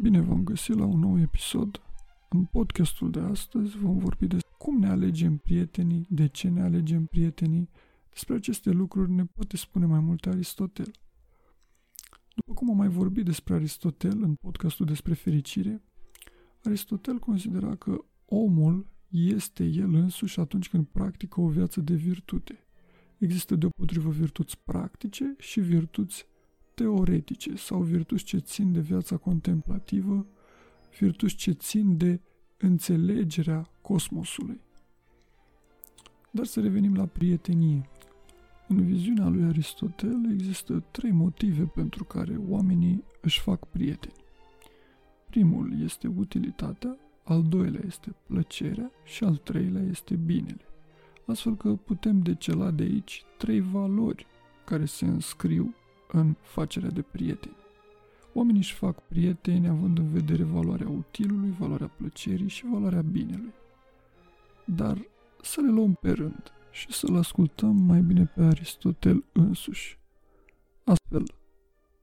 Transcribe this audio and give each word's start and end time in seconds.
Bine 0.00 0.20
v-am 0.20 0.44
găsit 0.44 0.74
la 0.74 0.84
un 0.84 0.98
nou 0.98 1.20
episod. 1.20 1.82
În 2.28 2.44
podcastul 2.44 3.10
de 3.10 3.20
astăzi 3.20 3.78
vom 3.78 3.98
vorbi 3.98 4.26
despre 4.26 4.54
cum 4.58 4.78
ne 4.78 4.88
alegem 4.88 5.36
prietenii, 5.36 6.06
de 6.08 6.26
ce 6.26 6.48
ne 6.48 6.62
alegem 6.62 7.06
prietenii. 7.06 7.68
Despre 8.10 8.34
aceste 8.34 8.70
lucruri 8.70 9.10
ne 9.10 9.24
poate 9.24 9.56
spune 9.56 9.86
mai 9.86 10.00
multe 10.00 10.28
Aristotel. 10.28 10.90
După 12.34 12.52
cum 12.52 12.70
am 12.70 12.76
mai 12.76 12.88
vorbit 12.88 13.24
despre 13.24 13.54
Aristotel 13.54 14.22
în 14.22 14.34
podcastul 14.34 14.86
despre 14.86 15.14
fericire, 15.14 15.82
Aristotel 16.62 17.18
considera 17.18 17.74
că 17.74 18.04
omul 18.24 18.86
este 19.10 19.64
el 19.64 19.94
însuși 19.94 20.40
atunci 20.40 20.68
când 20.68 20.86
practică 20.86 21.40
o 21.40 21.48
viață 21.48 21.80
de 21.80 21.94
virtute. 21.94 22.66
Există 23.18 23.54
deopotrivă 23.54 24.10
virtuți 24.10 24.58
practice 24.58 25.34
și 25.38 25.60
virtuți 25.60 26.26
teoretice 26.78 27.56
sau 27.56 27.80
virtuți 27.80 28.24
ce 28.24 28.38
țin 28.38 28.72
de 28.72 28.80
viața 28.80 29.16
contemplativă, 29.16 30.26
virtuți 30.98 31.34
ce 31.34 31.50
țin 31.50 31.96
de 31.96 32.20
înțelegerea 32.58 33.70
cosmosului. 33.82 34.60
Dar 36.30 36.44
să 36.44 36.60
revenim 36.60 36.94
la 36.94 37.06
prietenie. 37.06 37.88
În 38.68 38.84
viziunea 38.84 39.28
lui 39.28 39.44
Aristotel 39.44 40.30
există 40.32 40.84
trei 40.90 41.10
motive 41.10 41.64
pentru 41.64 42.04
care 42.04 42.36
oamenii 42.48 43.04
își 43.20 43.40
fac 43.40 43.66
prieteni. 43.66 44.24
Primul 45.30 45.82
este 45.82 46.12
utilitatea, 46.16 46.96
al 47.24 47.42
doilea 47.42 47.82
este 47.86 48.14
plăcerea 48.26 48.90
și 49.04 49.24
al 49.24 49.36
treilea 49.36 49.82
este 49.82 50.14
binele. 50.14 50.64
Astfel 51.26 51.56
că 51.56 51.74
putem 51.74 52.20
decela 52.20 52.70
de 52.70 52.82
aici 52.82 53.24
trei 53.38 53.60
valori 53.60 54.26
care 54.64 54.84
se 54.84 55.04
înscriu 55.04 55.74
în 56.12 56.34
facerea 56.40 56.90
de 56.90 57.02
prieteni. 57.02 57.56
Oamenii 58.32 58.60
își 58.60 58.74
fac 58.74 59.00
prieteni 59.00 59.68
având 59.68 59.98
în 59.98 60.10
vedere 60.10 60.42
valoarea 60.42 60.88
utilului, 60.88 61.54
valoarea 61.58 61.90
plăcerii 61.96 62.48
și 62.48 62.66
valoarea 62.66 63.02
binelui. 63.02 63.52
Dar 64.64 64.98
să 65.42 65.60
le 65.60 65.70
luăm 65.70 65.94
pe 65.94 66.10
rând 66.10 66.52
și 66.70 66.92
să-l 66.92 67.16
ascultăm 67.16 67.76
mai 67.76 68.00
bine 68.00 68.24
pe 68.24 68.42
Aristotel 68.42 69.24
însuși. 69.32 69.98
Astfel, 70.84 71.24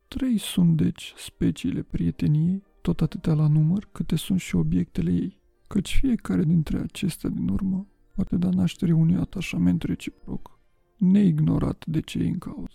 trei 0.07 0.37
sunt 0.37 0.77
deci 0.77 1.13
speciile 1.17 1.81
prieteniei, 1.81 2.63
tot 2.81 3.01
atâtea 3.01 3.33
la 3.33 3.47
număr 3.47 3.89
câte 3.91 4.15
sunt 4.15 4.39
și 4.39 4.55
obiectele 4.55 5.11
ei, 5.11 5.39
căci 5.67 5.95
fiecare 5.95 6.43
dintre 6.43 6.79
acestea 6.79 7.29
din 7.29 7.47
urmă 7.47 7.87
poate 8.15 8.37
da 8.37 8.49
naștere 8.49 8.93
unui 8.93 9.15
atașament 9.15 9.83
reciproc, 9.83 10.59
neignorat 10.97 11.85
de 11.87 11.99
cei 11.99 12.27
în 12.27 12.37
cauză. 12.37 12.74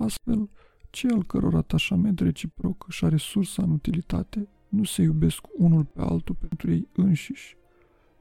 Astfel, 0.00 0.50
cei 0.90 1.10
al 1.10 1.24
căror 1.24 1.54
atașament 1.54 2.20
reciproc 2.20 2.84
își 2.88 3.04
are 3.04 3.16
sursa 3.16 3.62
în 3.62 3.70
utilitate 3.70 4.48
nu 4.68 4.84
se 4.84 5.02
iubesc 5.02 5.44
unul 5.56 5.84
pe 5.84 6.00
altul 6.00 6.34
pentru 6.34 6.70
ei 6.70 6.88
înșiși, 6.92 7.56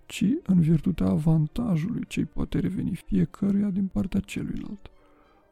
ci 0.06 0.26
în 0.44 0.60
virtutea 0.60 1.08
avantajului 1.08 2.06
ce 2.08 2.26
poate 2.26 2.60
reveni 2.60 2.96
fiecăruia 2.96 3.70
din 3.70 3.88
partea 3.88 4.20
celuilalt. 4.20 4.92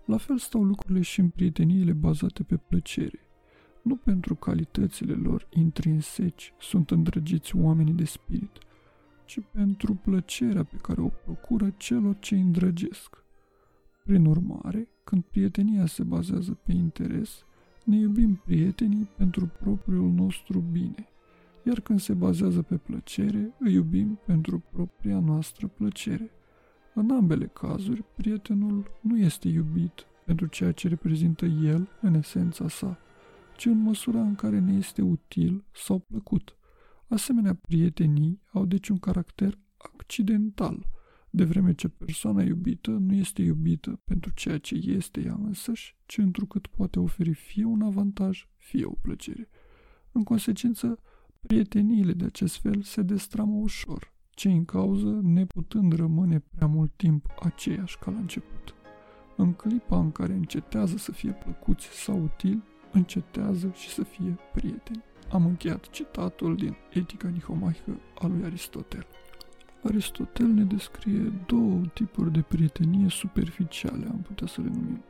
La 0.05 0.17
fel 0.17 0.38
stau 0.38 0.64
lucrurile 0.64 1.02
și 1.02 1.20
în 1.20 1.30
prieteniile 1.30 1.94
bazate 1.94 2.44
pe 2.44 2.58
plăcere. 2.58 3.20
Nu 3.81 3.95
pentru 3.95 4.36
calitățile 4.36 5.14
lor 5.14 5.48
intrinseci 5.50 6.53
sunt 6.59 6.92
îndrăgiți 6.92 7.55
oamenii 7.55 7.94
de 7.94 8.05
spirit, 8.05 8.58
ci 9.25 9.39
pentru 9.52 9.94
plăcerea 9.94 10.64
pe 10.64 10.78
care 10.81 11.02
o 11.02 11.08
procură 11.08 11.73
celor 11.78 12.20
ce 12.20 12.36
îi 12.36 12.42
îndrăgesc. 12.42 13.23
Prin 14.03 14.25
urmare, 14.25 14.88
când 15.08 15.23
prietenia 15.23 15.86
se 15.86 16.03
bazează 16.03 16.58
pe 16.63 16.72
interes, 16.72 17.45
ne 17.83 17.97
iubim 17.97 18.41
prietenii 18.45 19.09
pentru 19.17 19.52
propriul 19.59 20.11
nostru 20.11 20.59
bine, 20.72 21.08
iar 21.64 21.80
când 21.80 21.99
se 21.99 22.14
bazează 22.14 22.61
pe 22.61 22.77
plăcere, 22.77 23.53
îi 23.59 23.73
iubim 23.73 24.19
pentru 24.25 24.64
propria 24.72 25.19
noastră 25.19 25.67
plăcere. 25.67 26.31
În 26.93 27.11
ambele 27.11 27.45
cazuri, 27.45 28.04
prietenul 28.15 28.92
nu 29.02 29.17
este 29.17 29.48
iubit 29.48 30.05
pentru 30.26 30.45
ceea 30.45 30.71
ce 30.71 30.87
reprezintă 30.87 31.45
el 31.45 31.87
în 32.02 32.14
esența 32.14 32.67
sa, 32.67 32.98
ci 33.58 33.65
în 33.65 33.82
măsura 33.82 34.21
în 34.21 34.36
care 34.36 34.59
ne 34.59 34.73
este 34.73 35.02
util 35.02 35.64
sau 35.73 35.99
plăcut. 35.99 36.55
Asemenea, 37.08 37.53
prietenii 37.53 38.42
au 38.52 38.65
deci 38.65 38.89
un 38.89 38.98
caracter 38.98 39.58
accidental– 39.77 40.86
de 41.37 41.43
vreme 41.43 41.73
ce 41.73 41.87
persoana 41.87 42.43
iubită 42.43 42.92
nu 42.92 43.14
este 43.14 43.42
iubită 43.42 44.02
pentru 44.05 44.31
ceea 44.33 44.58
ce 44.58 44.75
este 44.75 45.21
ea 45.21 45.39
însăși, 45.43 45.95
ci 46.05 46.17
întrucât 46.17 46.67
poate 46.67 46.99
oferi 46.99 47.33
fie 47.33 47.65
un 47.65 47.81
avantaj, 47.81 48.48
fie 48.58 48.86
o 48.86 48.93
plăcere. 49.02 49.49
În 50.11 50.23
consecință, 50.23 50.99
prieteniile 51.39 52.11
de 52.11 52.26
acest 52.26 52.58
fel 52.58 52.81
se 52.81 53.02
destramă 53.02 53.55
ușor, 53.55 54.14
ce 54.30 54.49
în 54.52 54.65
cauză 54.65 55.20
neputând 55.23 55.93
rămâne 55.93 56.39
prea 56.39 56.67
mult 56.67 56.92
timp 56.95 57.26
aceeași 57.39 57.97
ca 57.97 58.11
la 58.11 58.17
început. 58.17 58.76
În 59.36 59.53
clipa 59.53 59.99
în 59.99 60.11
care 60.11 60.33
încetează 60.33 60.97
să 60.97 61.11
fie 61.11 61.31
plăcuți 61.31 61.87
sau 62.03 62.21
utili, 62.23 62.64
încetează 62.92 63.71
și 63.73 63.89
să 63.89 64.03
fie 64.03 64.37
prieteni. 64.53 65.03
Am 65.31 65.45
încheiat 65.45 65.89
citatul 65.89 66.55
din 66.55 66.76
Etica 66.93 67.27
Nihomaică 67.27 67.99
a 68.20 68.27
lui 68.27 68.43
Aristotel. 68.43 69.08
Aristotel 69.83 70.48
ne 70.48 70.64
descrie 70.64 71.33
două 71.45 71.82
tipuri 71.93 72.32
de 72.32 72.42
prietenie 72.42 73.10
superficiale, 73.10 74.08
am 74.11 74.20
putea 74.27 74.48
să 74.48 74.61
le 74.61 74.70
numim. 74.73 75.04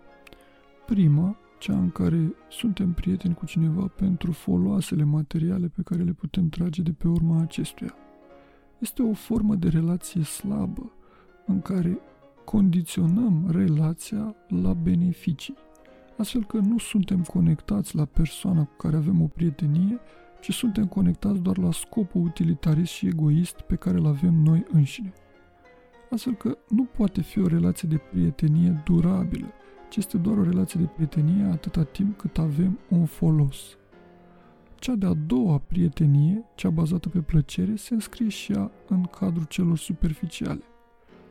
Prima, 0.85 1.37
cea 1.59 1.77
în 1.77 1.89
care 1.89 2.33
suntem 2.49 2.93
prieteni 2.93 3.33
cu 3.33 3.45
cineva 3.45 3.87
pentru 3.87 4.31
foloasele 4.31 5.03
materiale 5.03 5.67
pe 5.67 5.81
care 5.81 6.03
le 6.03 6.11
putem 6.11 6.49
trage 6.49 6.81
de 6.81 6.91
pe 6.91 7.07
urma 7.07 7.41
acestuia. 7.41 7.95
Este 8.79 9.01
o 9.01 9.13
formă 9.13 9.55
de 9.55 9.67
relație 9.67 10.23
slabă, 10.23 10.91
în 11.45 11.61
care 11.61 11.99
condiționăm 12.45 13.47
relația 13.51 14.35
la 14.47 14.73
beneficii, 14.73 15.55
astfel 16.17 16.45
că 16.45 16.57
nu 16.57 16.77
suntem 16.77 17.21
conectați 17.21 17.95
la 17.95 18.05
persoana 18.05 18.63
cu 18.63 18.73
care 18.77 18.95
avem 18.95 19.21
o 19.21 19.27
prietenie, 19.27 19.99
ci 20.39 20.53
suntem 20.53 20.87
conectați 20.87 21.41
doar 21.41 21.57
la 21.57 21.71
scopul 21.71 22.21
utilitarist 22.21 22.91
și 22.91 23.07
egoist 23.07 23.61
pe 23.61 23.75
care 23.75 23.97
îl 23.97 24.05
avem 24.05 24.33
noi 24.33 24.65
înșine. 24.71 25.13
Astfel 26.09 26.33
că 26.33 26.57
nu 26.69 26.83
poate 26.83 27.21
fi 27.21 27.39
o 27.39 27.47
relație 27.47 27.89
de 27.89 27.97
prietenie 28.11 28.81
durabilă, 28.85 29.47
ci 29.89 29.95
este 29.95 30.17
doar 30.17 30.37
o 30.37 30.43
relație 30.43 30.79
de 30.79 30.85
prietenie 30.85 31.43
atâta 31.43 31.83
timp 31.83 32.17
cât 32.17 32.37
avem 32.37 32.79
un 32.89 33.05
folos. 33.05 33.77
Cea 34.75 34.95
de-a 34.95 35.13
doua 35.13 35.57
prietenie, 35.57 36.45
cea 36.55 36.69
bazată 36.69 37.09
pe 37.09 37.19
plăcere, 37.19 37.75
se 37.75 37.93
înscrie 37.93 38.29
și 38.29 38.51
ea 38.51 38.71
în 38.87 39.03
cadrul 39.03 39.45
celor 39.45 39.77
superficiale. 39.77 40.63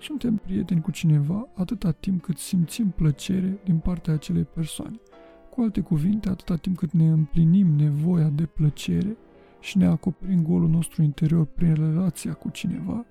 Suntem 0.01 0.37
prieteni 0.37 0.81
cu 0.81 0.91
cineva 0.91 1.49
atâta 1.55 1.91
timp 1.91 2.23
cât 2.23 2.39
simțim 2.39 2.89
plăcere 2.97 3.59
din 3.65 3.79
partea 3.79 4.13
acelei 4.13 4.45
persoane– 4.45 5.01
cu 5.57 5.63
alte 5.63 5.81
cuvinte, 5.81 6.29
atâta 6.29 6.57
timp 6.57 6.77
cât 6.77 6.93
ne 6.93 7.09
împlinim 7.09 7.67
nevoia 7.67 8.29
de 8.29 8.47
plăcere 8.47 9.17
și 9.61 9.79
ne 9.79 9.87
acoperim 9.87 10.43
golul 10.43 10.69
nostru 10.69 11.03
interior 11.03 11.45
prin 11.45 11.75
relația 11.75 12.33
cu 12.33 12.49
cineva, 12.49 13.05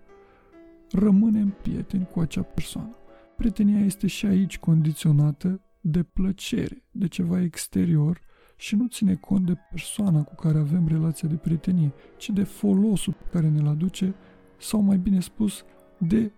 rămânem 0.91 1.55
prieteni 1.61 2.07
cu 2.11 2.19
acea 2.19 2.41
persoană. 2.41 2.95
Prietenia 3.37 3.79
este 3.79 4.07
și 4.07 4.25
aici 4.25 4.59
condiționată 4.59 5.61
de 5.81 6.03
plăcere, 6.03 6.83
de 6.91 7.07
ceva 7.07 7.41
exterior 7.41 8.21
și 8.55 8.75
nu 8.75 8.87
ține 8.87 9.15
cont 9.15 9.45
de 9.45 9.55
persoana 9.69 10.23
cu 10.23 10.35
care 10.35 10.57
avem 10.57 10.87
relația 10.87 11.27
de 11.27 11.35
prietenie, 11.35 11.93
ci 12.17 12.29
de 12.29 12.43
folosul 12.43 13.13
pe 13.13 13.25
care 13.31 13.49
ne-l 13.49 13.67
aduce, 13.67 14.15
sau 14.57 14.81
mai 14.81 14.97
bine 14.97 15.19
spus, 15.19 15.63
de 15.97 16.31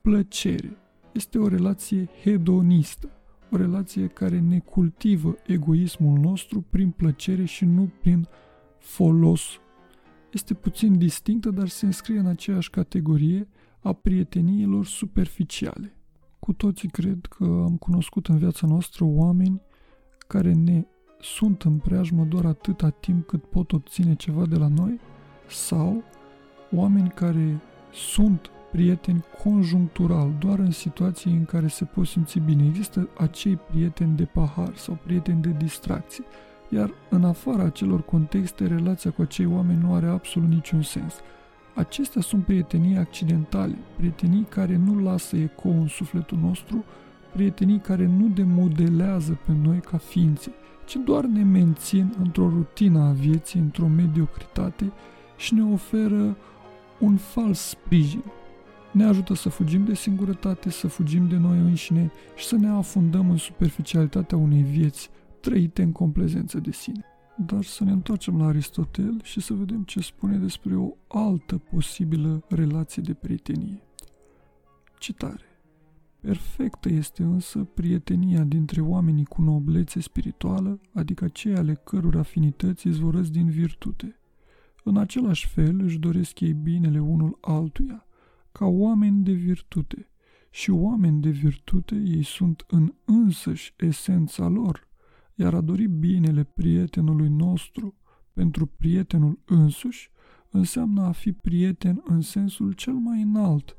plăcere. 0.00 0.76
Este 1.12 1.38
o 1.38 1.48
relație 1.48 2.08
hedonistă 2.22 3.08
o 3.54 3.56
relație 3.56 4.06
care 4.06 4.40
ne 4.40 4.58
cultivă 4.58 5.36
egoismul 5.46 6.18
nostru 6.18 6.64
prin 6.70 6.90
plăcere 6.90 7.44
și 7.44 7.64
nu 7.64 7.90
prin 8.00 8.28
folos. 8.78 9.42
Este 10.32 10.54
puțin 10.54 10.98
distinctă, 10.98 11.50
dar 11.50 11.68
se 11.68 11.86
înscrie 11.86 12.18
în 12.18 12.26
aceeași 12.26 12.70
categorie 12.70 13.48
a 13.80 13.92
prieteniilor 13.92 14.86
superficiale. 14.86 15.96
Cu 16.38 16.52
toții 16.52 16.88
cred 16.88 17.26
că 17.26 17.44
am 17.44 17.76
cunoscut 17.76 18.26
în 18.26 18.38
viața 18.38 18.66
noastră 18.66 19.04
oameni 19.04 19.60
care 20.26 20.52
ne 20.52 20.84
sunt 21.20 21.62
în 21.62 21.78
preajmă 21.78 22.24
doar 22.24 22.44
atâta 22.44 22.90
timp 22.90 23.26
cât 23.26 23.44
pot 23.44 23.72
obține 23.72 24.14
ceva 24.14 24.46
de 24.46 24.56
la 24.56 24.68
noi 24.68 25.00
sau 25.48 26.02
oameni 26.72 27.08
care 27.08 27.60
sunt 27.92 28.50
prieteni 28.74 29.24
conjunctural, 29.42 30.32
doar 30.38 30.58
în 30.58 30.70
situații 30.70 31.30
în 31.30 31.44
care 31.44 31.66
se 31.66 31.84
pot 31.84 32.06
simți 32.06 32.38
bine. 32.38 32.66
Există 32.66 33.08
acei 33.18 33.56
prieteni 33.56 34.16
de 34.16 34.24
pahar 34.24 34.76
sau 34.76 34.98
prieteni 35.04 35.42
de 35.42 35.54
distracție, 35.58 36.24
iar 36.68 36.90
în 37.10 37.24
afara 37.24 37.62
acelor 37.62 38.02
contexte, 38.02 38.66
relația 38.66 39.10
cu 39.10 39.22
acei 39.22 39.46
oameni 39.46 39.82
nu 39.82 39.94
are 39.94 40.06
absolut 40.06 40.48
niciun 40.48 40.82
sens. 40.82 41.14
Acestea 41.74 42.20
sunt 42.20 42.44
prietenii 42.44 42.96
accidentale, 42.96 43.78
prietenii 43.96 44.46
care 44.48 44.76
nu 44.76 45.02
lasă 45.02 45.36
ecou 45.36 45.80
în 45.80 45.86
sufletul 45.86 46.38
nostru, 46.38 46.84
prietenii 47.32 47.78
care 47.78 48.06
nu 48.06 48.28
demodelează 48.28 49.38
pe 49.46 49.52
noi 49.62 49.80
ca 49.80 49.96
ființe, 49.96 50.52
ci 50.84 50.96
doar 51.04 51.24
ne 51.24 51.42
mențin 51.42 52.14
într-o 52.18 52.48
rutină 52.48 53.00
a 53.00 53.10
vieții, 53.10 53.60
într-o 53.60 53.86
mediocritate 53.86 54.92
și 55.36 55.54
ne 55.54 55.64
oferă 55.72 56.36
un 56.98 57.16
fals 57.16 57.60
sprijin. 57.60 58.22
Ne 58.94 59.04
ajută 59.04 59.34
să 59.34 59.48
fugim 59.48 59.84
de 59.84 59.94
singurătate, 59.94 60.70
să 60.70 60.88
fugim 60.88 61.28
de 61.28 61.36
noi 61.36 61.58
înșine 61.58 62.10
și 62.36 62.44
să 62.44 62.56
ne 62.56 62.68
afundăm 62.68 63.30
în 63.30 63.36
superficialitatea 63.36 64.38
unei 64.38 64.62
vieți 64.62 65.10
trăite 65.40 65.82
în 65.82 65.92
complezență 65.92 66.58
de 66.60 66.72
sine. 66.72 67.04
Dar 67.46 67.62
să 67.62 67.84
ne 67.84 67.90
întoarcem 67.90 68.38
la 68.38 68.46
Aristotel 68.46 69.20
și 69.22 69.40
să 69.40 69.54
vedem 69.54 69.82
ce 69.82 70.00
spune 70.00 70.36
despre 70.36 70.76
o 70.76 70.94
altă 71.08 71.58
posibilă 71.58 72.44
relație 72.48 73.02
de 73.02 73.14
prietenie. 73.14 73.82
Citare. 74.98 75.44
Perfectă 76.20 76.88
este 76.88 77.22
însă 77.22 77.58
prietenia 77.58 78.42
dintre 78.44 78.80
oamenii 78.80 79.24
cu 79.24 79.42
noblețe 79.42 80.00
spirituală, 80.00 80.80
adică 80.92 81.28
cei 81.28 81.54
ale 81.54 81.74
căror 81.74 82.16
afinități 82.16 82.88
izvorăsc 82.88 83.30
din 83.30 83.50
virtute. 83.50 84.18
În 84.84 84.96
același 84.96 85.46
fel 85.46 85.80
își 85.80 85.98
doresc 85.98 86.40
ei 86.40 86.52
binele 86.52 87.00
unul 87.00 87.38
altuia, 87.40 88.06
ca 88.58 88.66
oameni 88.66 89.22
de 89.22 89.32
virtute, 89.32 90.08
și 90.50 90.70
oameni 90.70 91.20
de 91.20 91.30
virtute 91.30 91.94
ei 91.94 92.22
sunt 92.22 92.64
în 92.68 92.94
însăși 93.04 93.74
esența 93.76 94.48
lor, 94.48 94.88
iar 95.34 95.54
a 95.54 95.60
dori 95.60 95.86
binele 95.86 96.44
prietenului 96.44 97.28
nostru 97.28 97.94
pentru 98.32 98.66
prietenul 98.66 99.38
însuși 99.44 100.10
înseamnă 100.50 101.02
a 101.02 101.12
fi 101.12 101.32
prieten 101.32 102.02
în 102.04 102.20
sensul 102.20 102.72
cel 102.72 102.92
mai 102.92 103.22
înalt, 103.22 103.76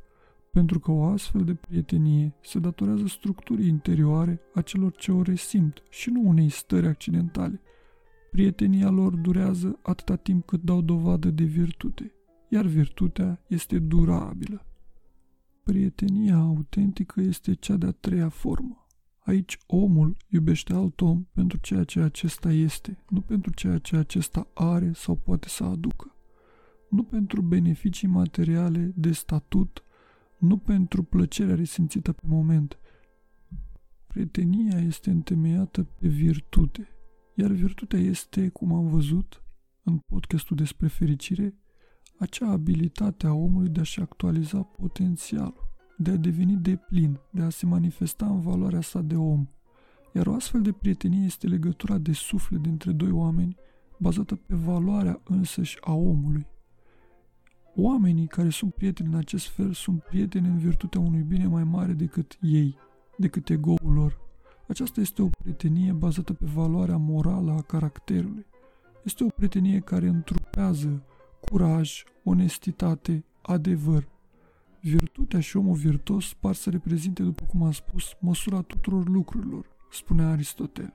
pentru 0.51 0.79
că 0.79 0.91
o 0.91 1.03
astfel 1.03 1.43
de 1.43 1.53
prietenie 1.53 2.33
se 2.41 2.59
datorează 2.59 3.07
structurii 3.07 3.67
interioare 3.67 4.39
a 4.53 4.61
celor 4.61 4.91
ce 4.91 5.11
o 5.11 5.21
resimt 5.21 5.83
și 5.89 6.09
nu 6.09 6.21
unei 6.27 6.49
stări 6.49 6.87
accidentale. 6.87 7.61
Prietenia 8.31 8.89
lor 8.89 9.15
durează 9.15 9.79
atâta 9.81 10.15
timp 10.15 10.45
cât 10.45 10.61
dau 10.61 10.81
dovadă 10.81 11.29
de 11.29 11.43
virtute, 11.43 12.14
iar 12.49 12.65
virtutea 12.65 13.41
este 13.47 13.79
durabilă. 13.79 14.65
Prietenia 15.63 16.35
autentică 16.35 17.21
este 17.21 17.53
cea 17.53 17.75
de-a 17.75 17.91
treia 17.91 18.29
formă. 18.29 18.87
Aici 19.19 19.57
omul 19.67 20.17
iubește 20.29 20.73
alt 20.73 21.01
om 21.01 21.23
pentru 21.33 21.57
ceea 21.57 21.83
ce 21.83 21.99
acesta 21.99 22.51
este, 22.51 23.03
nu 23.09 23.21
pentru 23.21 23.51
ceea 23.51 23.77
ce 23.77 23.95
acesta 23.95 24.47
are 24.53 24.91
sau 24.93 25.15
poate 25.15 25.49
să 25.49 25.63
aducă. 25.63 26.15
Nu 26.89 27.03
pentru 27.03 27.41
beneficii 27.41 28.07
materiale 28.07 28.91
de 28.95 29.11
statut 29.11 29.85
nu 30.37 30.57
pentru 30.57 31.03
plăcerea 31.03 31.55
resimțită 31.55 32.11
pe 32.11 32.23
moment. 32.27 32.79
Prietenia 34.07 34.79
este 34.79 35.09
întemeiată 35.09 35.83
pe 35.83 36.07
virtute, 36.07 36.87
iar 37.33 37.51
virtutea 37.51 37.99
este, 37.99 38.49
cum 38.49 38.73
am 38.73 38.87
văzut 38.87 39.43
în 39.83 39.99
podcastul 40.05 40.55
despre 40.55 40.87
fericire, 40.87 41.55
acea 42.17 42.49
abilitate 42.49 43.27
a 43.27 43.33
omului 43.33 43.69
de 43.69 43.79
a-și 43.79 43.99
actualiza 43.99 44.61
potențialul, 44.61 45.73
de 45.97 46.11
a 46.11 46.15
deveni 46.15 46.55
deplin, 46.55 47.19
de 47.31 47.41
a 47.41 47.49
se 47.49 47.65
manifesta 47.65 48.25
în 48.25 48.39
valoarea 48.39 48.81
sa 48.81 49.01
de 49.01 49.15
om. 49.15 49.47
Iar 50.13 50.27
o 50.27 50.33
astfel 50.33 50.61
de 50.61 50.71
prietenie 50.71 51.25
este 51.25 51.47
legătura 51.47 51.97
de 51.97 52.11
suflet 52.11 52.61
dintre 52.61 52.91
doi 52.91 53.11
oameni, 53.11 53.55
bazată 53.97 54.35
pe 54.35 54.55
valoarea 54.55 55.21
însăși 55.23 55.77
a 55.81 55.93
omului. 55.93 56.47
Oamenii 57.75 58.27
care 58.27 58.49
sunt 58.49 58.73
prieteni 58.73 59.09
în 59.09 59.15
acest 59.15 59.47
fel 59.47 59.73
sunt 59.73 60.03
prieteni 60.03 60.47
în 60.47 60.57
virtutea 60.57 61.01
unui 61.01 61.21
bine 61.21 61.47
mai 61.47 61.63
mare 61.63 61.93
decât 61.93 62.37
ei, 62.41 62.77
decât 63.17 63.49
ego-ul 63.49 63.93
lor. 63.93 64.19
Aceasta 64.67 65.01
este 65.01 65.21
o 65.21 65.29
prietenie 65.41 65.91
bazată 65.91 66.33
pe 66.33 66.45
valoarea 66.45 66.97
morală 66.97 67.51
a 67.51 67.61
caracterului. 67.61 68.45
Este 69.03 69.23
o 69.23 69.27
prietenie 69.27 69.79
care 69.79 70.07
întrupează 70.07 71.03
curaj, 71.51 72.03
onestitate, 72.23 73.25
adevăr. 73.41 74.07
Virtutea 74.81 75.39
și 75.39 75.57
omul 75.57 75.75
virtuos 75.75 76.33
par 76.33 76.53
să 76.53 76.69
reprezinte, 76.69 77.23
după 77.23 77.45
cum 77.45 77.63
am 77.63 77.71
spus, 77.71 78.15
măsura 78.19 78.61
tuturor 78.61 79.09
lucrurilor, 79.09 79.65
spunea 79.91 80.29
Aristotel. 80.29 80.93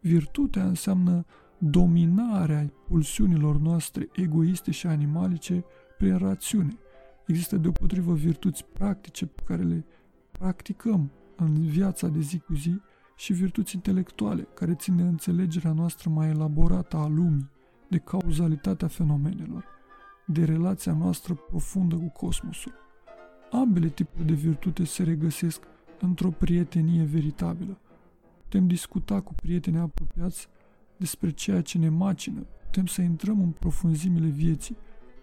Virtutea 0.00 0.64
înseamnă 0.66 1.24
dominarea 1.58 2.72
pulsiunilor 2.88 3.58
noastre 3.58 4.08
egoiste 4.12 4.70
și 4.70 4.86
animalice 4.86 5.64
prin 5.98 6.16
rațiune. 6.16 6.78
Există 7.26 7.56
deopotrivă 7.56 8.14
virtuți 8.14 8.64
practice 8.64 9.26
pe 9.26 9.42
care 9.44 9.62
le 9.62 9.84
practicăm 10.30 11.10
în 11.36 11.66
viața 11.66 12.08
de 12.08 12.20
zi 12.20 12.38
cu 12.38 12.54
zi 12.54 12.80
și 13.16 13.32
virtuți 13.32 13.74
intelectuale 13.74 14.48
care 14.54 14.74
țin 14.74 14.96
de 14.96 15.02
înțelegerea 15.02 15.72
noastră 15.72 16.10
mai 16.10 16.28
elaborată 16.28 16.96
a 16.96 17.06
lumii, 17.06 17.50
de 17.88 17.98
cauzalitatea 17.98 18.88
fenomenelor, 18.88 19.64
de 20.26 20.44
relația 20.44 20.92
noastră 20.92 21.34
profundă 21.34 21.96
cu 21.96 22.08
cosmosul. 22.08 22.72
Ambele 23.50 23.88
tipuri 23.88 24.26
de 24.26 24.32
virtute 24.32 24.84
se 24.84 25.02
regăsesc 25.02 25.62
într-o 26.00 26.30
prietenie 26.30 27.02
veritabilă. 27.02 27.78
Putem 28.42 28.66
discuta 28.66 29.20
cu 29.20 29.34
prieteni 29.34 29.78
apropiați 29.78 30.48
despre 30.96 31.30
ceea 31.30 31.60
ce 31.60 31.78
ne 31.78 31.88
macină, 31.88 32.40
putem 32.40 32.86
să 32.86 33.02
intrăm 33.02 33.40
în 33.40 33.50
profunzimile 33.50 34.28
vieții, 34.28 34.76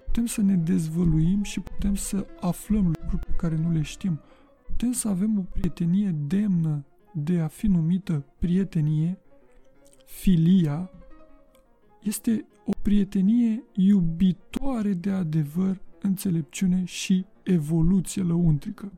putem 0.05 0.25
să 0.25 0.41
ne 0.41 0.55
dezvăluim 0.55 1.43
și 1.43 1.59
putem 1.59 1.95
să 1.95 2.25
aflăm 2.39 2.85
lucruri 2.85 3.25
pe 3.25 3.31
care 3.37 3.55
nu 3.55 3.71
le 3.71 3.81
știm, 3.81 4.19
putem 4.65 4.91
să 4.91 5.07
avem 5.07 5.37
o 5.39 5.41
prietenie 5.41 6.15
demnă 6.27 6.85
de 7.13 7.39
a 7.39 7.47
fi 7.47 7.67
numită 7.67 8.25
prietenie, 8.39 9.17
filia, 10.05 10.89
este 12.01 12.45
o 12.65 12.71
prietenie 12.81 13.63
iubitoare 13.73 14.93
de 14.93 15.11
adevăr, 15.11 15.81
înțelepciune 16.01 16.83
și 16.85 17.25
evoluție 17.43 18.23
lăuntrică. 18.23 18.91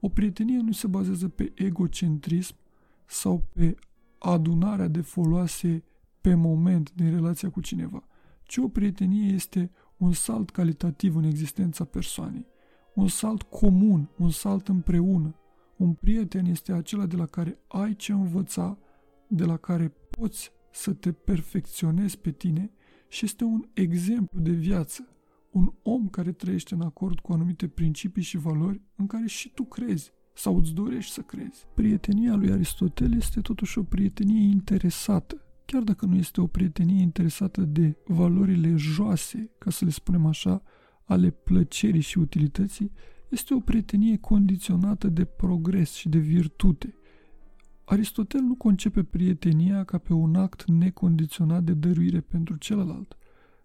O 0.00 0.08
prietenie 0.08 0.58
nu 0.58 0.72
se 0.72 0.86
bazează 0.86 1.28
pe 1.28 1.52
egocentrism 1.54 2.54
sau 3.06 3.44
pe 3.52 3.74
adunarea 4.18 4.88
de 4.88 5.00
foloase 5.00 5.84
pe 6.20 6.34
moment 6.34 6.92
din 6.94 7.10
relația 7.10 7.50
cu 7.50 7.60
cineva, 7.60 8.04
ci 8.42 8.56
o 8.56 8.68
prietenie 8.68 9.32
este 9.32 9.70
un 9.96 10.12
salt 10.12 10.50
calitativ 10.50 11.16
în 11.16 11.24
existența 11.24 11.84
persoanei, 11.84 12.46
un 12.94 13.08
salt 13.08 13.42
comun, 13.42 14.08
un 14.16 14.30
salt 14.30 14.68
împreună. 14.68 15.34
Un 15.76 15.92
prieten 15.92 16.44
este 16.44 16.72
acela 16.72 17.06
de 17.06 17.16
la 17.16 17.26
care 17.26 17.58
ai 17.68 17.94
ce 17.94 18.12
învăța, 18.12 18.78
de 19.26 19.44
la 19.44 19.56
care 19.56 19.88
poți 20.10 20.52
să 20.72 20.92
te 20.92 21.12
perfecționezi 21.12 22.18
pe 22.18 22.30
tine 22.30 22.70
și 23.08 23.24
este 23.24 23.44
un 23.44 23.64
exemplu 23.72 24.40
de 24.40 24.50
viață, 24.50 25.08
un 25.50 25.72
om 25.82 26.08
care 26.08 26.32
trăiește 26.32 26.74
în 26.74 26.80
acord 26.80 27.20
cu 27.20 27.32
anumite 27.32 27.68
principii 27.68 28.22
și 28.22 28.36
valori 28.36 28.80
în 28.96 29.06
care 29.06 29.26
și 29.26 29.50
tu 29.54 29.64
crezi 29.64 30.12
sau 30.34 30.56
îți 30.56 30.74
dorești 30.74 31.12
să 31.12 31.20
crezi. 31.20 31.66
Prietenia 31.74 32.34
lui 32.34 32.50
Aristotel 32.50 33.14
este 33.14 33.40
totuși 33.40 33.78
o 33.78 33.82
prietenie 33.82 34.42
interesată, 34.42 35.40
chiar 35.64 35.82
dacă 35.82 36.06
nu 36.06 36.16
este 36.16 36.40
o 36.40 36.46
prietenie 36.46 37.00
interesată 37.00 37.60
de 37.60 37.96
valorile 38.06 38.74
joase, 38.76 39.50
ca 39.58 39.70
să 39.70 39.84
le 39.84 39.90
spunem 39.90 40.26
așa, 40.26 40.62
ale 41.04 41.30
plăcerii 41.30 42.00
și 42.00 42.18
utilității, 42.18 42.92
este 43.28 43.54
o 43.54 43.60
prietenie 43.60 44.16
condiționată 44.16 45.08
de 45.08 45.24
progres 45.24 45.92
și 45.92 46.08
de 46.08 46.18
virtute. 46.18 46.94
Aristotel 47.88 48.40
nu 48.40 48.54
concepe 48.54 49.02
prietenia 49.02 49.84
ca 49.84 49.98
pe 49.98 50.12
un 50.12 50.34
act 50.34 50.64
necondiționat 50.64 51.62
de 51.62 51.72
dăruire 51.72 52.20
pentru 52.20 52.56
celălalt, 52.56 53.16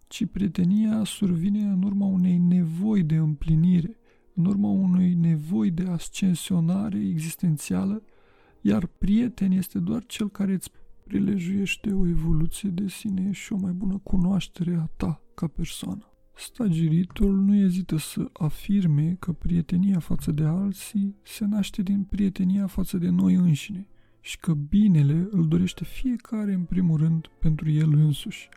ci 0.07 0.25
prietenia 0.25 1.03
survine 1.03 1.63
în 1.63 1.83
urma 1.83 2.05
unei 2.05 2.37
nevoi 2.37 3.03
de 3.03 3.15
împlinire, 3.15 3.97
în 4.35 4.45
urma 4.45 4.69
unei 4.69 5.13
nevoi 5.13 5.71
de 5.71 5.83
ascensionare 5.83 6.99
existențială, 6.99 8.03
iar 8.61 8.85
prieten 8.85 9.51
este 9.51 9.79
doar 9.79 10.05
cel 10.05 10.29
care 10.29 10.53
îți 10.53 10.71
prilejuiește 11.03 11.91
o 11.91 12.07
evoluție 12.07 12.69
de 12.69 12.87
sine 12.87 13.31
și 13.31 13.53
o 13.53 13.57
mai 13.57 13.71
bună 13.71 13.97
cunoaștere 14.03 14.75
a 14.75 14.85
ta 14.97 15.21
ca 15.33 15.47
persoană. 15.47 16.05
Stagiritul 16.35 17.35
nu 17.35 17.55
ezită 17.55 17.97
să 17.97 18.29
afirme 18.33 19.15
că 19.19 19.31
prietenia 19.31 19.99
față 19.99 20.31
de 20.31 20.43
alții 20.43 21.15
se 21.23 21.45
naște 21.45 21.81
din 21.81 22.03
prietenia 22.03 22.67
față 22.67 22.97
de 22.97 23.09
noi 23.09 23.33
înșine 23.33 23.87
și 24.21 24.39
că 24.39 24.53
binele 24.53 25.27
îl 25.31 25.47
dorește 25.47 25.83
fiecare 25.83 26.53
în 26.53 26.63
primul 26.63 26.97
rând 26.97 27.27
pentru 27.39 27.69
el 27.69 27.93
însuși, 27.93 28.49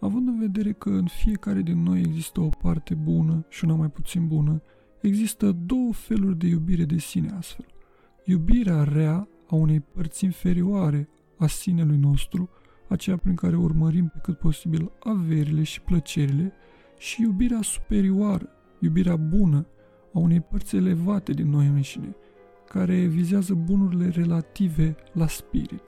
având 0.00 0.28
în 0.28 0.38
vedere 0.38 0.72
că 0.72 0.88
în 0.88 1.06
fiecare 1.06 1.60
din 1.60 1.82
noi 1.82 1.98
există 2.00 2.40
o 2.40 2.48
parte 2.48 2.94
bună 2.94 3.46
și 3.48 3.64
una 3.64 3.74
mai 3.74 3.90
puțin 3.90 4.26
bună, 4.26 4.62
există 5.00 5.52
două 5.52 5.92
feluri 5.92 6.38
de 6.38 6.46
iubire 6.46 6.84
de 6.84 6.98
sine 6.98 7.30
astfel. 7.30 7.66
Iubirea 8.24 8.82
rea 8.82 9.28
a 9.46 9.54
unei 9.54 9.80
părți 9.80 10.24
inferioare 10.24 11.08
a 11.38 11.46
sinelui 11.46 11.96
nostru, 11.96 12.50
aceea 12.88 13.16
prin 13.16 13.34
care 13.34 13.56
urmărim 13.56 14.08
pe 14.08 14.18
cât 14.22 14.38
posibil 14.38 14.92
averile 14.98 15.62
și 15.62 15.80
plăcerile, 15.80 16.52
și 16.98 17.22
iubirea 17.22 17.62
superioară, 17.62 18.48
iubirea 18.80 19.16
bună 19.16 19.66
a 20.12 20.18
unei 20.18 20.40
părți 20.40 20.76
elevate 20.76 21.32
din 21.32 21.48
noi 21.48 21.66
înșine, 21.66 22.16
care 22.68 23.04
vizează 23.04 23.54
bunurile 23.54 24.08
relative 24.08 24.96
la 25.12 25.26
spirit. 25.26 25.82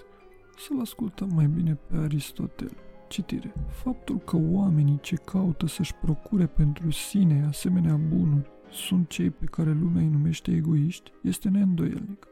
să-l 0.58 0.80
ascultăm 0.80 1.30
mai 1.34 1.46
bine 1.46 1.78
pe 1.86 1.96
Aristotel. 1.96 2.72
Citire. 3.08 3.54
Faptul 3.68 4.18
că 4.18 4.36
oamenii 4.36 4.98
ce 5.00 5.14
caută 5.14 5.66
să-și 5.66 5.94
procure 5.94 6.46
pentru 6.46 6.90
sine 6.90 7.44
asemenea 7.48 7.96
bunuri 7.96 8.50
sunt 8.70 9.08
cei 9.08 9.30
pe 9.30 9.44
care 9.44 9.72
lumea 9.72 10.02
îi 10.02 10.08
numește 10.08 10.50
egoiști 10.52 11.12
este 11.22 11.48
neîndoielnic. 11.48 12.26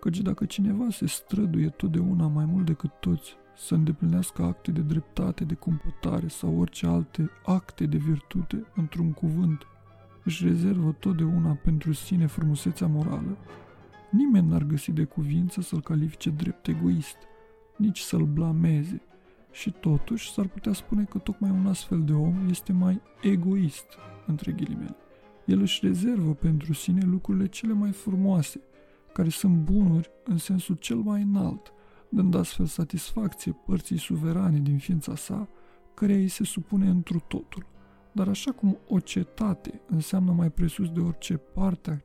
Căci 0.00 0.20
dacă 0.20 0.44
cineva 0.44 0.90
se 0.90 1.06
străduie 1.06 1.68
totdeauna 1.68 2.26
mai 2.26 2.44
mult 2.44 2.66
decât 2.66 2.90
toți 3.00 3.36
să 3.56 3.74
îndeplinească 3.74 4.42
acte 4.42 4.70
de 4.70 4.80
dreptate, 4.80 5.44
de 5.44 5.54
cumpătare 5.54 6.28
sau 6.28 6.58
orice 6.58 6.86
alte 6.86 7.30
acte 7.44 7.86
de 7.86 7.96
virtute, 7.96 8.64
într-un 8.74 9.12
cuvânt, 9.12 9.66
își 10.24 10.46
rezervă 10.46 10.96
totdeauna 10.98 11.58
pentru 11.64 11.92
sine 11.92 12.26
frumusețea 12.26 12.86
morală, 12.86 13.36
nimeni 14.10 14.48
n-ar 14.48 14.62
găsi 14.62 14.92
de 14.92 15.04
cuvință 15.04 15.60
să-l 15.60 15.80
califice 15.80 16.30
drept 16.30 16.68
egoist, 16.68 17.16
nici 17.76 17.98
să-l 17.98 18.24
blameze, 18.24 19.02
și 19.50 19.70
totuși 19.70 20.32
s-ar 20.32 20.46
putea 20.46 20.72
spune 20.72 21.04
că 21.04 21.18
tocmai 21.18 21.50
un 21.50 21.66
astfel 21.66 22.02
de 22.04 22.12
om 22.12 22.48
este 22.48 22.72
mai 22.72 23.00
egoist, 23.22 23.86
între 24.26 24.52
ghilimele. 24.52 24.96
El 25.44 25.60
își 25.60 25.86
rezervă 25.86 26.34
pentru 26.34 26.72
sine 26.72 27.00
lucrurile 27.04 27.46
cele 27.46 27.72
mai 27.72 27.90
frumoase, 27.90 28.60
care 29.12 29.28
sunt 29.28 29.56
bunuri 29.56 30.10
în 30.24 30.36
sensul 30.36 30.74
cel 30.74 30.96
mai 30.96 31.22
înalt, 31.22 31.72
dând 32.08 32.34
astfel 32.34 32.66
satisfacție 32.66 33.52
părții 33.66 33.98
suverane 33.98 34.58
din 34.58 34.78
ființa 34.78 35.16
sa, 35.16 35.48
care 35.94 36.14
îi 36.14 36.28
se 36.28 36.44
supune 36.44 36.88
întru 36.88 37.24
totul. 37.28 37.66
Dar 38.12 38.28
așa 38.28 38.52
cum 38.52 38.78
o 38.88 39.00
cetate 39.00 39.80
înseamnă 39.86 40.32
mai 40.32 40.50
presus 40.50 40.90
de 40.90 41.00
orice 41.00 41.36
parte 41.36 42.04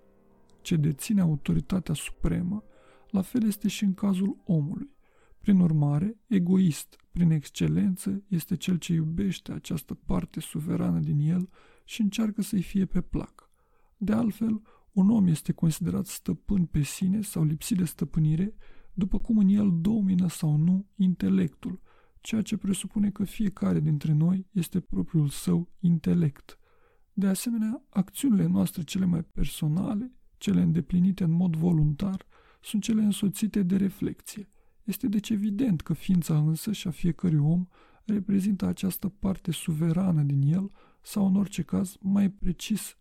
ce 0.62 0.76
deține 0.76 1.22
autoritatea 1.22 1.94
supremă, 1.94 2.64
la 3.10 3.22
fel 3.22 3.44
este 3.44 3.68
și 3.68 3.84
în 3.84 3.94
cazul 3.94 4.42
omului. 4.46 4.92
Prin 5.40 5.60
urmare, 5.60 6.18
egoist, 6.28 6.96
prin 7.12 7.32
excelență, 7.32 8.24
este 8.28 8.56
cel 8.56 8.78
ce 8.78 8.94
iubește 8.94 9.52
această 9.52 9.94
parte 9.94 10.40
suverană 10.40 11.00
din 11.00 11.20
el 11.20 11.50
și 11.86 12.02
încearcă 12.02 12.42
să-i 12.42 12.62
fie 12.62 12.86
pe 12.86 13.02
plac. 13.02 13.50
De 13.98 14.14
altfel, 14.14 14.62
un 14.92 15.10
om 15.10 15.28
este 15.28 15.52
considerat 15.52 16.06
stăpân 16.06 16.66
pe 16.66 16.82
sine 16.82 17.22
sau 17.22 17.44
lipsit 17.44 17.78
de 17.78 17.86
stăpânire, 17.86 18.56
după 18.94 19.20
cum 19.20 19.38
în 19.38 19.48
el 19.48 19.70
domină 19.82 20.28
sau 20.30 20.56
nu 20.56 20.86
intelectul, 20.96 21.82
ceea 22.22 22.42
ce 22.42 22.58
presupune 22.58 23.10
că 23.10 23.24
fiecare 23.24 23.80
dintre 23.80 24.14
noi 24.14 24.48
este 24.52 24.80
propriul 24.80 25.30
său 25.30 25.70
intelect. 25.80 26.60
De 27.14 27.28
asemenea, 27.28 27.84
acțiunile 27.90 28.46
noastre 28.46 28.84
cele 28.84 29.06
mai 29.06 29.24
personale, 29.24 30.12
cele 30.42 30.62
îndeplinite 30.62 31.24
în 31.24 31.32
mod 31.32 31.56
voluntar, 31.56 32.26
sunt 32.62 32.84
cele 32.84 33.02
însoțite 33.02 33.64
de 33.64 33.76
reflexie. 33.76 34.50
Este 34.84 35.08
deci 35.08 35.30
evident 35.30 35.82
că 35.82 35.94
ființa 35.94 36.38
însă 36.38 36.72
și 36.72 36.88
a 36.88 36.92
fiecărui 36.92 37.40
om 37.40 37.68
reprezintă 38.06 38.66
această 38.66 39.10
parte 39.10 39.52
suverană 39.52 40.22
din 40.22 40.42
el 40.42 40.72
sau 41.02 41.28
în 41.28 41.36
orice 41.36 41.62
caz 41.62 41.98
mai 42.00 42.30
precis, 42.30 42.98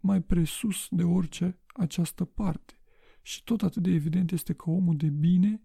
mai 0.00 0.22
presus 0.22 0.86
de 0.90 1.02
orice 1.02 1.58
această 1.66 2.24
parte. 2.24 2.78
Și 3.22 3.44
tot 3.44 3.62
atât 3.62 3.82
de 3.82 3.90
evident 3.90 4.32
este 4.32 4.52
că 4.52 4.70
omul 4.70 4.96
de 4.96 5.08
bine 5.08 5.62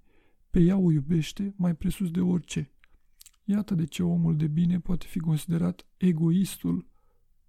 pe 0.50 0.60
ea 0.60 0.78
o 0.78 0.92
iubește 0.92 1.54
mai 1.58 1.76
presus 1.76 2.12
de 2.12 2.22
orice. 2.22 2.72
Iată 3.44 3.76
de 3.76 3.86
ce 3.86 4.04
omul 4.04 4.38
de 4.38 4.48
bine 4.48 4.80
poate 4.80 5.06
fi 5.10 5.20
considerat 5.20 5.86
egoistul 5.98 6.92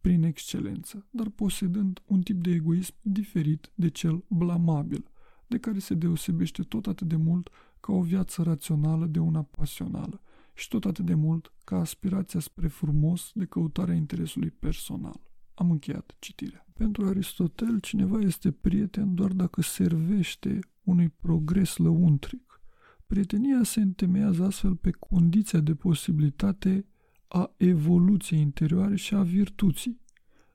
prin 0.05 0.23
excelență, 0.23 1.07
dar 1.11 1.29
posedând 1.29 2.03
un 2.07 2.21
tip 2.21 2.43
de 2.43 2.51
egoism 2.51 2.95
diferit 3.03 3.71
de 3.75 3.89
cel 3.89 4.25
blamabil, 4.29 5.05
de 5.47 5.59
care 5.59 5.79
se 5.79 5.95
deosebește 5.95 6.63
tot 6.63 6.87
atât 6.87 7.09
de 7.09 7.17
mult 7.17 7.49
ca 7.81 7.93
o 7.93 8.03
viață 8.03 8.43
rațională 8.43 9.07
de 9.07 9.19
una 9.19 9.43
pasională 9.43 10.21
și 10.55 10.69
tot 10.69 10.85
atât 10.85 11.05
de 11.05 11.15
mult 11.15 11.53
ca 11.65 11.79
aspirația 11.79 12.41
spre 12.41 12.69
frumos 12.69 13.31
de 13.35 13.45
căutarea 13.45 13.95
interesului 13.95 14.51
personal. 14.51 15.21
Am 15.55 15.71
încheiat 15.71 16.17
citirea. 16.19 16.67
Pentru 16.73 17.07
Aristotel, 17.07 17.79
cineva 17.81 18.19
este 18.19 18.51
prieten 18.51 19.15
doar 19.15 19.33
dacă 19.33 19.63
servește 19.63 20.59
unui 20.83 21.09
progres 21.09 21.77
lăuntric. 21.77 22.61
Prietenia 23.07 23.63
se 23.63 23.81
întemeiază 23.81 24.45
astfel 24.45 24.77
pe 24.77 24.91
condiția 24.91 25.61
de 25.61 25.75
posibilitate 25.75 26.87
a 27.35 27.55
evoluției 27.57 28.41
interioare 28.41 28.97
și 28.97 29.14
a 29.14 29.23
virtuții. 29.23 30.00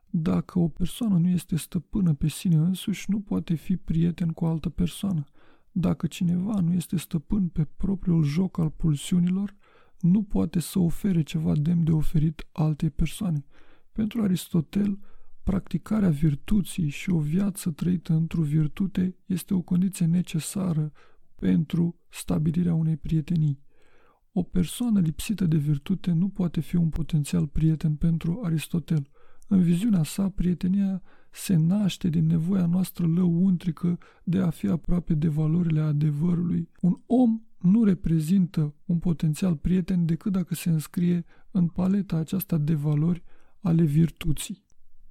Dacă 0.09 0.59
o 0.59 0.67
persoană 0.67 1.17
nu 1.17 1.27
este 1.27 1.55
stăpână 1.55 2.13
pe 2.13 2.27
sine 2.27 2.55
însuși, 2.55 3.11
nu 3.11 3.19
poate 3.19 3.55
fi 3.55 3.77
prieten 3.77 4.29
cu 4.29 4.45
o 4.45 4.47
altă 4.47 4.69
persoană. 4.69 5.23
Dacă 5.71 6.07
cineva 6.07 6.59
nu 6.59 6.73
este 6.73 6.97
stăpân 6.97 7.47
pe 7.47 7.67
propriul 7.77 8.23
joc 8.23 8.57
al 8.57 8.69
pulsiunilor, 8.69 9.55
nu 9.99 10.23
poate 10.23 10.59
să 10.59 10.79
ofere 10.79 11.21
ceva 11.21 11.55
demn 11.55 11.83
de 11.83 11.91
oferit 11.91 12.47
altei 12.51 12.89
persoane. 12.89 13.45
Pentru 13.91 14.21
Aristotel, 14.21 14.99
practicarea 15.43 16.09
virtuții 16.09 16.89
și 16.89 17.09
o 17.09 17.19
viață 17.19 17.71
trăită 17.71 18.13
într-o 18.13 18.41
virtute 18.41 19.15
este 19.25 19.53
o 19.53 19.61
condiție 19.61 20.05
necesară 20.05 20.91
pentru 21.35 21.99
stabilirea 22.09 22.73
unei 22.73 22.97
prietenii. 22.97 23.59
O 24.39 24.43
persoană 24.43 24.99
lipsită 24.99 25.45
de 25.45 25.57
virtute 25.57 26.11
nu 26.11 26.27
poate 26.27 26.59
fi 26.59 26.75
un 26.75 26.89
potențial 26.89 27.47
prieten 27.47 27.95
pentru 27.95 28.39
Aristotel. 28.43 29.09
În 29.47 29.61
viziunea 29.61 30.03
sa, 30.03 30.29
prietenia 30.29 31.01
se 31.31 31.55
naște 31.55 32.09
din 32.09 32.25
nevoia 32.25 32.65
noastră 32.65 33.07
lăuntrică 33.07 33.97
de 34.23 34.37
a 34.37 34.49
fi 34.49 34.67
aproape 34.67 35.13
de 35.13 35.27
valorile 35.27 35.79
adevărului. 35.79 36.69
Un 36.81 36.99
om 37.05 37.41
nu 37.57 37.83
reprezintă 37.83 38.75
un 38.85 38.99
potențial 38.99 39.55
prieten 39.55 40.05
decât 40.05 40.31
dacă 40.31 40.55
se 40.55 40.69
înscrie 40.69 41.25
în 41.51 41.67
paleta 41.67 42.15
aceasta 42.15 42.57
de 42.57 42.73
valori 42.73 43.23
ale 43.59 43.83
virtuții. 43.83 44.63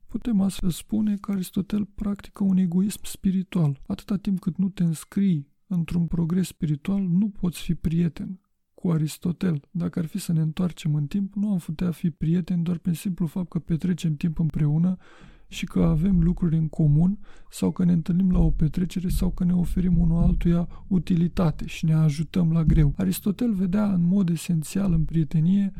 Putem 0.06 0.40
astfel 0.40 0.70
spune 0.70 1.16
că 1.16 1.30
Aristotel 1.30 1.84
practică 1.84 2.44
un 2.44 2.56
egoism 2.56 3.00
spiritual. 3.02 3.80
Atâta 3.86 4.16
timp 4.16 4.38
cât 4.38 4.56
nu 4.56 4.68
te 4.68 4.82
înscrii 4.82 5.48
într-un 5.66 6.06
progres 6.06 6.46
spiritual, 6.46 7.02
nu 7.02 7.28
poți 7.28 7.60
fi 7.60 7.74
prieten 7.74 8.40
cu 8.78 8.90
Aristotel. 8.90 9.60
Dacă 9.70 9.98
ar 9.98 10.06
fi 10.06 10.18
să 10.18 10.32
ne 10.32 10.40
întoarcem 10.40 10.94
în 10.94 11.06
timp, 11.06 11.34
nu 11.34 11.50
am 11.50 11.58
putea 11.58 11.90
fi 11.90 12.10
prieteni 12.10 12.62
doar 12.62 12.78
prin 12.78 12.94
simplu 12.94 13.26
fapt 13.26 13.48
că 13.48 13.58
petrecem 13.58 14.14
timp 14.14 14.38
împreună 14.38 14.96
și 15.48 15.66
că 15.66 15.82
avem 15.82 16.22
lucruri 16.22 16.56
în 16.56 16.68
comun 16.68 17.18
sau 17.50 17.70
că 17.70 17.84
ne 17.84 17.92
întâlnim 17.92 18.30
la 18.30 18.38
o 18.38 18.50
petrecere 18.50 19.08
sau 19.08 19.30
că 19.30 19.44
ne 19.44 19.54
oferim 19.54 19.98
unul 19.98 20.22
altuia 20.22 20.68
utilitate 20.88 21.66
și 21.66 21.84
ne 21.84 21.94
ajutăm 21.94 22.52
la 22.52 22.64
greu. 22.64 22.94
Aristotel 22.96 23.52
vedea 23.52 23.92
în 23.92 24.06
mod 24.06 24.28
esențial 24.28 24.92
în 24.92 25.04
prietenie 25.04 25.72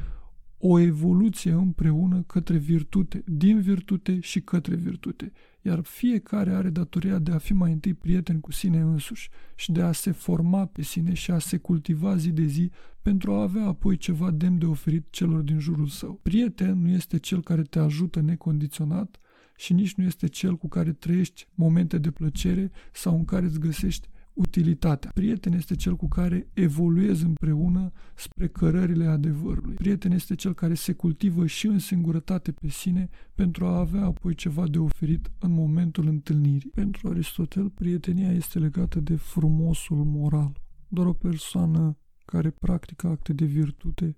o 0.58 0.78
evoluție 0.78 1.52
împreună 1.52 2.22
către 2.22 2.56
virtute, 2.56 3.22
din 3.26 3.60
virtute 3.60 4.20
și 4.20 4.40
către 4.40 4.74
virtute, 4.74 5.32
iar 5.62 5.82
fiecare 5.82 6.50
are 6.50 6.70
datoria 6.70 7.18
de 7.18 7.30
a 7.30 7.38
fi 7.38 7.52
mai 7.52 7.72
întâi 7.72 7.94
prieten 7.94 8.40
cu 8.40 8.52
sine 8.52 8.78
însuși 8.78 9.30
și 9.54 9.72
de 9.72 9.82
a 9.82 9.92
se 9.92 10.10
forma 10.10 10.66
pe 10.66 10.82
sine 10.82 11.12
și 11.12 11.30
a 11.30 11.38
se 11.38 11.56
cultiva 11.56 12.16
zi 12.16 12.30
de 12.30 12.44
zi 12.44 12.70
pentru 13.02 13.32
a 13.32 13.42
avea 13.42 13.64
apoi 13.64 13.96
ceva 13.96 14.30
demn 14.30 14.58
de 14.58 14.66
oferit 14.66 15.06
celor 15.10 15.40
din 15.40 15.58
jurul 15.58 15.86
său. 15.86 16.20
Prieten 16.22 16.82
nu 16.82 16.88
este 16.88 17.18
cel 17.18 17.42
care 17.42 17.62
te 17.62 17.78
ajută 17.78 18.20
necondiționat 18.20 19.20
și 19.56 19.72
nici 19.72 19.94
nu 19.94 20.04
este 20.04 20.26
cel 20.26 20.56
cu 20.56 20.68
care 20.68 20.92
trăiești 20.92 21.46
momente 21.54 21.98
de 21.98 22.10
plăcere 22.10 22.70
sau 22.92 23.16
în 23.16 23.24
care 23.24 23.46
îți 23.46 23.60
găsești 23.60 24.08
utilitatea. 24.38 25.10
Prieten 25.14 25.52
este 25.52 25.74
cel 25.74 25.96
cu 25.96 26.08
care 26.08 26.48
evoluezi 26.52 27.24
împreună 27.24 27.92
spre 28.14 28.48
cărările 28.48 29.06
adevărului. 29.06 29.74
Prieten 29.74 30.12
este 30.12 30.34
cel 30.34 30.54
care 30.54 30.74
se 30.74 30.92
cultivă 30.92 31.46
și 31.46 31.66
în 31.66 31.78
singurătate 31.78 32.52
pe 32.52 32.68
sine 32.68 33.08
pentru 33.34 33.66
a 33.66 33.78
avea 33.78 34.04
apoi 34.04 34.34
ceva 34.34 34.66
de 34.66 34.78
oferit 34.78 35.30
în 35.38 35.50
momentul 35.50 36.06
întâlnirii. 36.06 36.70
Pentru 36.70 37.08
Aristotel, 37.08 37.70
prietenia 37.70 38.32
este 38.32 38.58
legată 38.58 39.00
de 39.00 39.16
frumosul 39.16 40.04
moral. 40.04 40.60
Doar 40.88 41.06
o 41.06 41.12
persoană 41.12 41.98
care 42.24 42.50
practică 42.50 43.06
acte 43.06 43.32
de 43.32 43.44
virtute, 43.44 44.16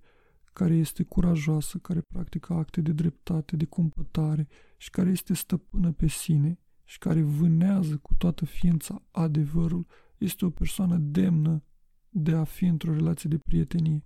care 0.53 0.73
este 0.73 1.03
curajoasă, 1.03 1.77
care 1.77 2.01
practică 2.01 2.53
acte 2.53 2.81
de 2.81 2.91
dreptate, 2.91 3.55
de 3.55 3.65
cumpătare 3.65 4.47
și 4.77 4.89
care 4.89 5.09
este 5.09 5.33
stăpână 5.33 5.91
pe 5.91 6.07
sine 6.07 6.59
și 6.83 6.97
care 6.97 7.21
vânează 7.21 7.97
cu 7.97 8.13
toată 8.13 8.45
ființa 8.45 9.01
adevărul, 9.11 9.85
este 10.23 10.45
o 10.45 10.49
persoană 10.49 10.97
demnă 10.97 11.63
de 12.09 12.31
a 12.31 12.43
fi 12.43 12.65
într-o 12.65 12.93
relație 12.93 13.29
de 13.29 13.37
prietenie, 13.37 14.03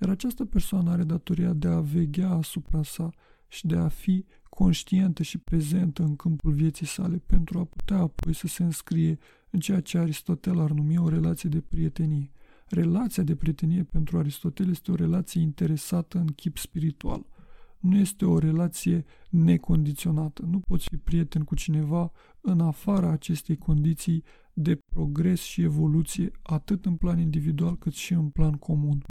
iar 0.00 0.10
această 0.10 0.44
persoană 0.44 0.90
are 0.90 1.04
datoria 1.04 1.52
de 1.52 1.68
a 1.68 1.80
veghea 1.80 2.30
asupra 2.30 2.82
sa 2.82 3.10
și 3.48 3.66
de 3.66 3.76
a 3.76 3.88
fi 3.88 4.24
conștientă 4.48 5.22
și 5.22 5.38
prezentă 5.38 6.02
în 6.02 6.16
câmpul 6.16 6.52
vieții 6.52 6.86
sale 6.86 7.22
pentru 7.26 7.58
a 7.58 7.64
putea 7.64 7.96
apoi 7.96 8.34
să 8.34 8.46
se 8.46 8.62
înscrie 8.62 9.18
în 9.50 9.60
ceea 9.60 9.80
ce 9.80 9.98
Aristotel 9.98 10.60
ar 10.60 10.70
numi 10.70 10.98
o 10.98 11.08
relație 11.08 11.48
de 11.48 11.60
prietenie. 11.60 12.30
Relația 12.68 13.22
de 13.22 13.36
prietenie 13.36 13.82
pentru 13.82 14.18
Aristotel 14.18 14.70
este 14.70 14.90
o 14.90 14.94
relație 14.94 15.40
interesată 15.40 16.18
în 16.18 16.26
chip 16.26 16.56
spiritual. 16.56 17.26
Nu 17.86 17.96
este 17.96 18.24
o 18.24 18.38
relație 18.38 19.04
necondiționată. 19.30 20.44
Nu 20.50 20.60
poți 20.60 20.88
fi 20.88 20.96
prieten 20.96 21.42
cu 21.42 21.54
cineva 21.54 22.10
în 22.40 22.60
afara 22.60 23.10
acestei 23.10 23.56
condiții 23.56 24.24
de 24.52 24.74
progres 24.74 25.40
și 25.40 25.62
evoluție, 25.62 26.30
atât 26.42 26.86
în 26.86 26.96
plan 26.96 27.18
individual 27.18 27.76
cât 27.76 27.94
și 27.94 28.12
în 28.12 28.28
plan 28.28 28.52
comun. 28.52 29.04